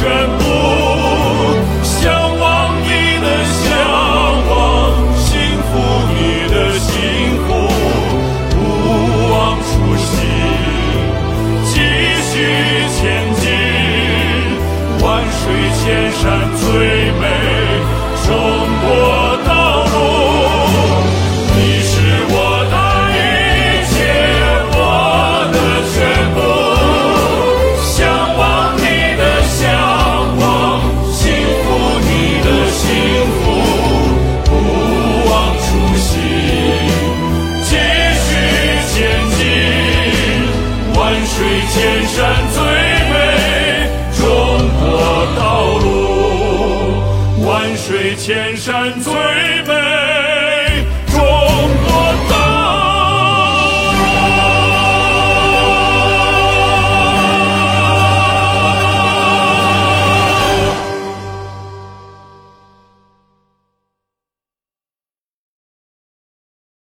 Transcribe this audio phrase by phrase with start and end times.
[0.00, 0.08] 全
[0.38, 0.59] 部
[47.90, 49.12] 水千山最
[49.66, 49.99] 美。